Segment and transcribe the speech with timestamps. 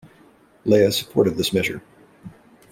[0.65, 1.83] Lea supported this measure.